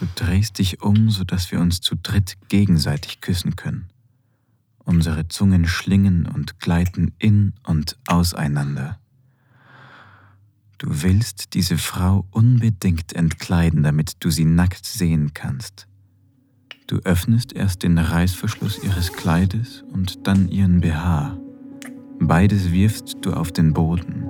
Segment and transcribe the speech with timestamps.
[0.00, 3.90] Du drehst dich um, sodass wir uns zu dritt gegenseitig küssen können.
[4.82, 8.98] Unsere Zungen schlingen und gleiten in und auseinander.
[10.78, 15.86] Du willst diese Frau unbedingt entkleiden, damit du sie nackt sehen kannst.
[16.86, 21.36] Du öffnest erst den Reißverschluss ihres Kleides und dann ihren BH.
[22.18, 24.24] Beides wirfst du auf den Boden.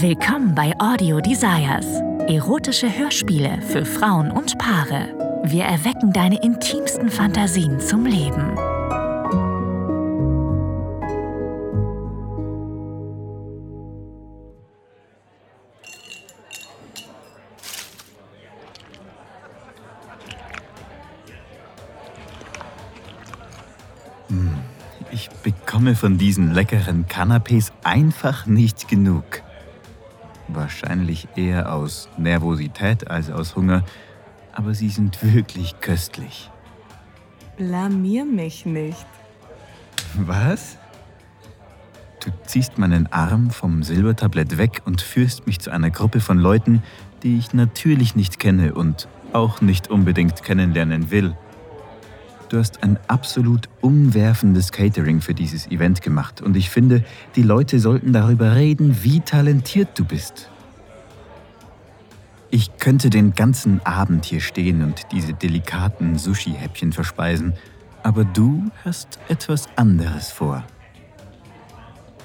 [0.00, 2.07] Willkommen bei Audio Desires.
[2.28, 5.40] Erotische Hörspiele für Frauen und Paare.
[5.44, 8.54] Wir erwecken deine intimsten Fantasien zum Leben.
[25.10, 29.42] Ich bekomme von diesen leckeren Canapés einfach nicht genug.
[30.48, 33.84] Wahrscheinlich eher aus Nervosität als aus Hunger,
[34.52, 36.50] aber sie sind wirklich köstlich.
[37.56, 39.06] Blamier mich nicht.
[40.14, 40.78] Was?
[42.24, 46.82] Du ziehst meinen Arm vom Silbertablett weg und führst mich zu einer Gruppe von Leuten,
[47.22, 51.36] die ich natürlich nicht kenne und auch nicht unbedingt kennenlernen will.
[52.48, 57.04] Du hast ein absolut umwerfendes Catering für dieses Event gemacht und ich finde,
[57.36, 60.48] die Leute sollten darüber reden, wie talentiert du bist.
[62.50, 67.52] Ich könnte den ganzen Abend hier stehen und diese delikaten Sushi-Häppchen verspeisen,
[68.02, 70.64] aber du hast etwas anderes vor.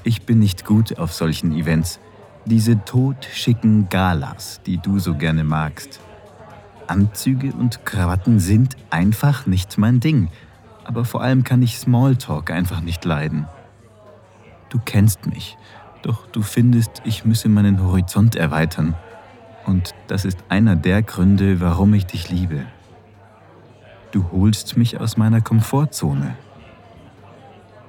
[0.05, 1.99] Ich bin nicht gut auf solchen Events,
[2.45, 5.99] diese totschicken Galas, die du so gerne magst.
[6.87, 10.29] Anzüge und Krawatten sind einfach nicht mein Ding.
[10.83, 13.47] Aber vor allem kann ich Smalltalk einfach nicht leiden.
[14.69, 15.57] Du kennst mich,
[16.01, 18.95] doch du findest, ich müsse meinen Horizont erweitern.
[19.65, 22.65] Und das ist einer der Gründe, warum ich dich liebe.
[24.11, 26.35] Du holst mich aus meiner Komfortzone.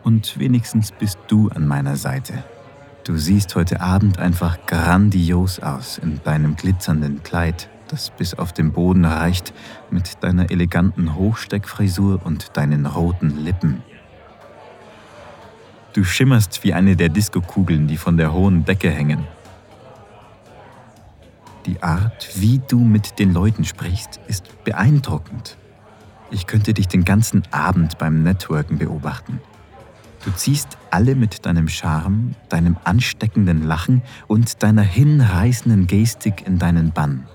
[0.02, 2.44] Und wenigstens bist du an meiner Seite.
[3.04, 8.72] Du siehst heute Abend einfach grandios aus in deinem glitzernden Kleid das bis auf den
[8.72, 9.54] Boden reicht,
[9.88, 13.84] mit deiner eleganten Hochsteckfrisur und deinen roten Lippen.
[15.92, 19.28] Du schimmerst wie eine der Diskokugeln, die von der hohen Decke hängen.
[21.66, 25.56] Die Art, wie du mit den Leuten sprichst, ist beeindruckend.
[26.32, 29.40] Ich könnte dich den ganzen Abend beim Networken beobachten.
[30.24, 36.90] Du ziehst alle mit deinem Charme, deinem ansteckenden Lachen und deiner hinreißenden Gestik in deinen
[36.90, 37.28] Bann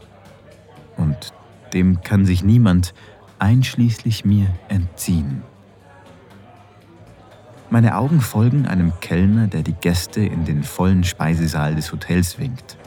[0.99, 1.33] und
[1.73, 2.93] dem kann sich niemand,
[3.39, 5.41] einschließlich mir, entziehen.
[7.69, 12.77] Meine Augen folgen einem Kellner, der die Gäste in den vollen Speisesaal des Hotels winkt.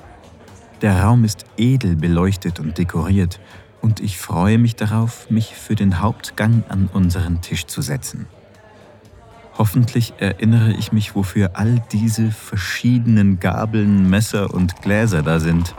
[0.82, 3.38] Der Raum ist edel beleuchtet und dekoriert
[3.80, 8.26] und ich freue mich darauf, mich für den Hauptgang an unseren Tisch zu setzen.
[9.56, 15.74] Hoffentlich erinnere ich mich, wofür all diese verschiedenen Gabeln, Messer und Gläser da sind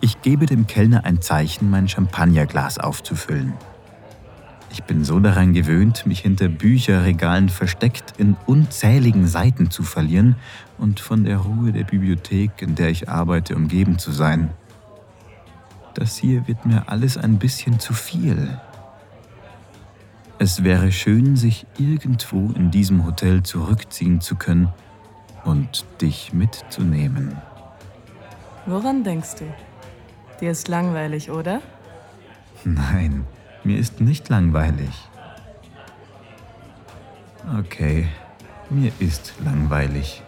[0.00, 3.54] ich gebe dem Kellner ein Zeichen, mein Champagnerglas aufzufüllen.
[4.70, 10.36] Ich bin so daran gewöhnt, mich hinter Bücherregalen versteckt in unzähligen Seiten zu verlieren
[10.76, 14.50] und von der Ruhe der Bibliothek, in der ich arbeite, umgeben zu sein.
[15.94, 18.60] Das hier wird mir alles ein bisschen zu viel.
[20.38, 24.68] Es wäre schön, sich irgendwo in diesem Hotel zurückziehen zu können
[25.44, 27.36] und dich mitzunehmen.
[28.66, 29.67] Woran denkst du?
[30.40, 31.60] Dir ist langweilig, oder?
[32.64, 33.24] Nein,
[33.64, 34.90] mir ist nicht langweilig.
[37.58, 38.08] Okay,
[38.70, 40.22] mir ist langweilig.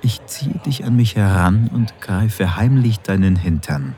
[0.00, 3.94] Ich ziehe dich an mich heran und greife heimlich deinen Hintern.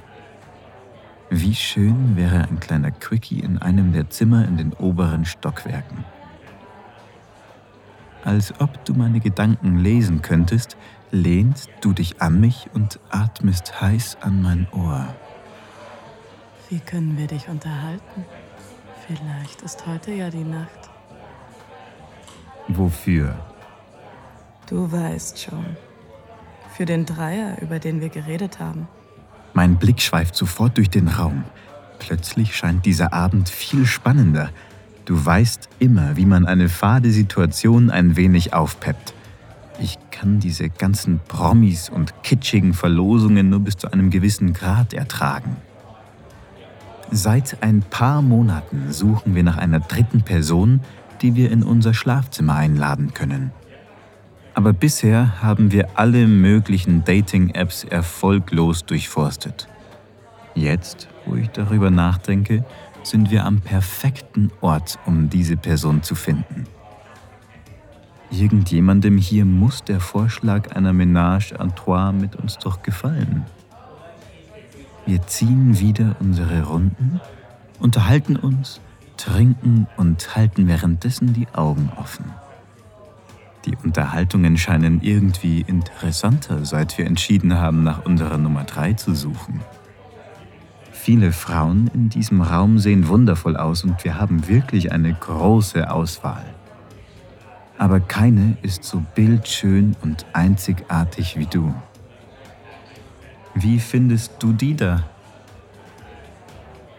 [1.30, 6.04] Wie schön wäre ein kleiner Quickie in einem der Zimmer in den oberen Stockwerken.
[8.22, 10.76] Als ob du meine Gedanken lesen könntest,
[11.14, 15.14] lehnst du dich an mich und atmest heiß an mein Ohr.
[16.68, 18.24] Wie können wir dich unterhalten?
[19.06, 20.90] Vielleicht ist heute ja die Nacht.
[22.68, 23.36] Wofür?
[24.68, 25.76] Du weißt schon.
[26.76, 28.88] Für den Dreier, über den wir geredet haben.
[29.52, 31.44] Mein Blick schweift sofort durch den Raum.
[32.00, 34.50] Plötzlich scheint dieser Abend viel spannender.
[35.04, 39.14] Du weißt immer, wie man eine fade Situation ein wenig aufpeppt.
[39.78, 45.56] Ich kann diese ganzen Promis und kitschigen Verlosungen nur bis zu einem gewissen Grad ertragen.
[47.10, 50.80] Seit ein paar Monaten suchen wir nach einer dritten Person,
[51.22, 53.52] die wir in unser Schlafzimmer einladen können.
[54.54, 59.68] Aber bisher haben wir alle möglichen Dating-Apps erfolglos durchforstet.
[60.54, 62.64] Jetzt, wo ich darüber nachdenke,
[63.02, 66.66] sind wir am perfekten Ort, um diese Person zu finden.
[68.30, 73.44] Irgendjemandem hier muss der Vorschlag einer Ménage à trois mit uns doch gefallen.
[75.06, 77.20] Wir ziehen wieder unsere Runden,
[77.78, 78.80] unterhalten uns,
[79.16, 82.24] trinken und halten währenddessen die Augen offen.
[83.66, 89.60] Die Unterhaltungen scheinen irgendwie interessanter, seit wir entschieden haben, nach unserer Nummer 3 zu suchen.
[90.92, 96.44] Viele Frauen in diesem Raum sehen wundervoll aus und wir haben wirklich eine große Auswahl
[97.84, 101.74] aber keine ist so bildschön und einzigartig wie du.
[103.54, 105.04] Wie findest du die da?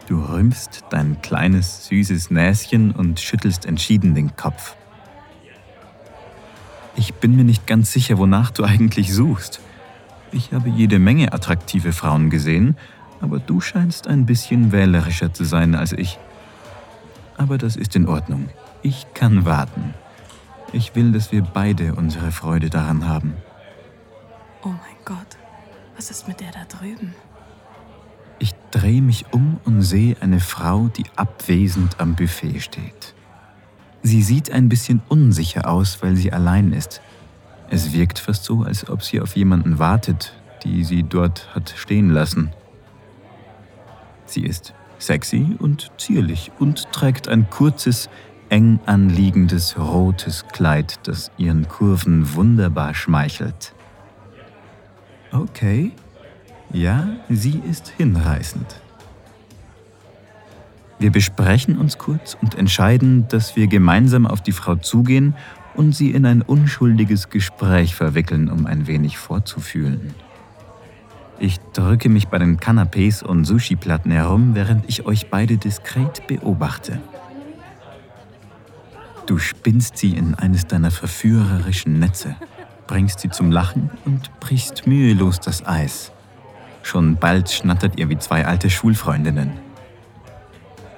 [0.06, 4.76] Du rümpfst dein kleines, süßes Näschen und schüttelst entschieden den Kopf.
[6.94, 9.58] Ich bin mir nicht ganz sicher, wonach du eigentlich suchst.
[10.30, 12.76] Ich habe jede Menge attraktive Frauen gesehen,
[13.20, 16.20] aber du scheinst ein bisschen wählerischer zu sein als ich.
[17.36, 18.50] Aber das ist in Ordnung.
[18.82, 19.94] Ich kann warten.
[20.72, 23.34] Ich will, dass wir beide unsere Freude daran haben.
[24.62, 25.36] Oh mein Gott,
[25.94, 27.14] was ist mit der da drüben?
[28.38, 33.14] Ich drehe mich um und sehe eine Frau, die abwesend am Buffet steht.
[34.02, 37.00] Sie sieht ein bisschen unsicher aus, weil sie allein ist.
[37.70, 40.34] Es wirkt fast so, als ob sie auf jemanden wartet,
[40.64, 42.50] die sie dort hat stehen lassen.
[44.26, 48.08] Sie ist sexy und zierlich und trägt ein kurzes,
[48.48, 53.72] eng anliegendes rotes Kleid, das ihren Kurven wunderbar schmeichelt.
[55.32, 55.92] Okay,
[56.72, 58.66] ja, sie ist hinreißend.
[60.98, 65.34] Wir besprechen uns kurz und entscheiden, dass wir gemeinsam auf die Frau zugehen
[65.74, 70.14] und sie in ein unschuldiges Gespräch verwickeln, um ein wenig vorzufühlen.
[71.38, 76.98] Ich drücke mich bei den Canapés und Sushi-Platten herum, während ich euch beide diskret beobachte.
[79.26, 82.36] Du spinnst sie in eines deiner verführerischen Netze,
[82.86, 86.12] bringst sie zum Lachen und brichst mühelos das Eis.
[86.84, 89.50] Schon bald schnattert ihr wie zwei alte Schulfreundinnen.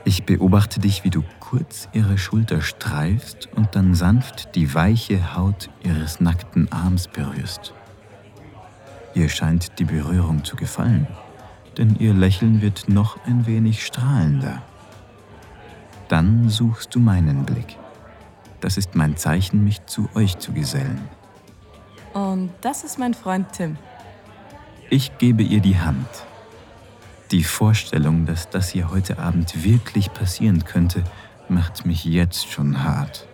[0.05, 5.71] Ich beobachte dich, wie du kurz ihre Schulter streifst und dann sanft die weiche Haut
[5.83, 7.73] ihres nackten Arms berührst.
[9.15, 11.07] Ihr scheint die Berührung zu gefallen,
[11.79, 14.61] denn ihr Lächeln wird noch ein wenig strahlender.
[16.09, 17.79] Dann suchst du meinen Blick.
[18.61, 21.01] Das ist mein Zeichen, mich zu euch zu gesellen.
[22.13, 23.77] Und das ist mein Freund Tim.
[24.91, 26.09] Ich gebe ihr die Hand.
[27.31, 31.05] Die Vorstellung, dass das hier heute Abend wirklich passieren könnte,
[31.49, 33.27] macht mich jetzt schon hart.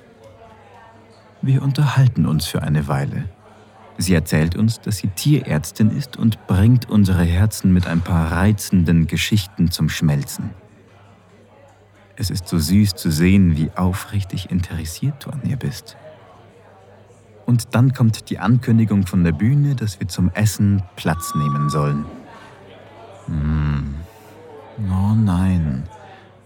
[1.43, 3.29] Wir unterhalten uns für eine Weile.
[3.97, 9.07] Sie erzählt uns, dass sie Tierärztin ist und bringt unsere Herzen mit ein paar reizenden
[9.07, 10.51] Geschichten zum Schmelzen.
[12.17, 15.97] Es ist so süß zu sehen, wie aufrichtig interessiert du an ihr bist.
[17.47, 22.07] Und dann kommt die Ankündigung von der Bühne, dass wir zum Essen Platz nehmen sollen.
[23.27, 23.95] Hm.
[24.79, 25.85] Oh nein,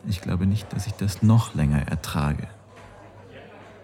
[0.06, 2.48] ich glaube nicht, dass ich das noch länger ertrage.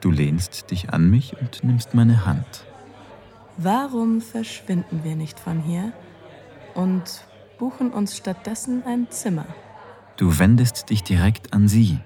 [0.00, 2.64] Du lehnst dich an mich und nimmst meine Hand.
[3.56, 5.92] Warum verschwinden wir nicht von hier
[6.74, 7.24] und
[7.58, 9.46] buchen uns stattdessen ein Zimmer?
[10.16, 11.98] Du wendest dich direkt an sie.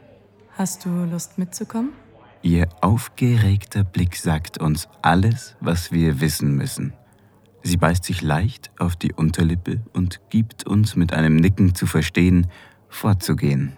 [0.56, 1.92] Hast du Lust mitzukommen?
[2.42, 6.94] Ihr aufgeregter Blick sagt uns alles, was wir wissen müssen.
[7.62, 12.46] Sie beißt sich leicht auf die Unterlippe und gibt uns mit einem Nicken zu verstehen,
[12.88, 13.76] vorzugehen.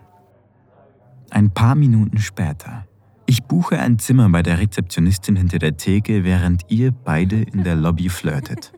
[1.30, 2.86] Ein paar Minuten später.
[3.26, 7.76] Ich buche ein Zimmer bei der Rezeptionistin hinter der Theke, während ihr beide in der
[7.76, 8.72] Lobby flirtet.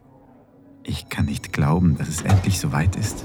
[0.85, 3.25] Ich kann nicht glauben, dass es endlich soweit ist.